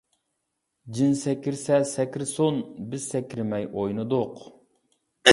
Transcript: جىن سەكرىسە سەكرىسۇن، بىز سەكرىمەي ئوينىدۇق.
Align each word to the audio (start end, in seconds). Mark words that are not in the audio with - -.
جىن 0.99 1.11
سەكرىسە 1.17 1.77
سەكرىسۇن، 1.89 2.57
بىز 2.93 3.05
سەكرىمەي 3.11 3.67
ئوينىدۇق. 3.83 4.41